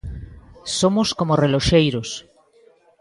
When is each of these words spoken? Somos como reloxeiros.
Somos 0.79 1.09
como 1.19 1.37
reloxeiros. 1.43 2.09